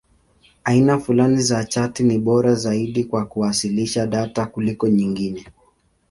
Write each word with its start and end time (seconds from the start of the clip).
Aina 0.63 0.99
fulani 0.99 1.41
za 1.41 1.65
chati 1.65 2.03
ni 2.03 2.17
bora 2.19 2.55
zaidi 2.55 3.03
kwa 3.03 3.25
kuwasilisha 3.25 4.07
data 4.07 4.45
kuliko 4.45 4.87
nyingine. 4.87 5.45